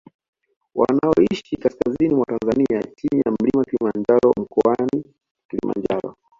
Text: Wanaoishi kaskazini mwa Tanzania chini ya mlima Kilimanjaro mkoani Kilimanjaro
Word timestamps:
Wanaoishi 0.75 1.57
kaskazini 1.57 2.15
mwa 2.15 2.25
Tanzania 2.25 2.83
chini 2.97 3.21
ya 3.25 3.31
mlima 3.31 3.63
Kilimanjaro 3.63 4.33
mkoani 4.37 5.03
Kilimanjaro 5.49 6.15